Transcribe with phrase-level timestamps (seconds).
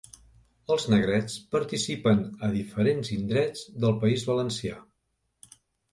[0.75, 4.85] Els negrets participen a diferents indrets del País Valencià.